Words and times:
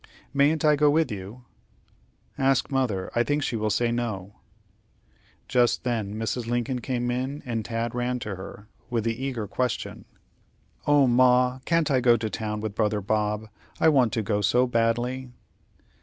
"Mayn't 0.33 0.65
I 0.65 0.75
go 0.75 0.89
with 0.89 1.11
you?" 1.11 1.45
"Ask 2.35 2.71
mother. 2.71 3.11
I 3.13 3.21
think 3.21 3.43
that 3.43 3.45
she 3.45 3.55
will 3.55 3.69
say 3.69 3.91
no." 3.91 4.39
Just 5.47 5.83
then 5.83 6.15
Mrs. 6.15 6.47
Lincoln 6.47 6.81
came 6.81 7.11
in, 7.11 7.43
and 7.45 7.63
Tad 7.63 7.93
ran 7.93 8.17
to 8.21 8.35
her, 8.35 8.67
with 8.89 9.03
the 9.03 9.23
eager 9.23 9.45
question: 9.45 10.05
"Oh, 10.87 11.05
Ma! 11.05 11.59
can't 11.65 11.91
I 11.91 11.99
go 12.01 12.17
to 12.17 12.31
town 12.31 12.61
with 12.61 12.73
brother 12.73 12.99
Bob? 13.01 13.47
I 13.79 13.89
want 13.89 14.11
to 14.13 14.23
go 14.23 14.41
so 14.41 14.65
badly." 14.65 15.29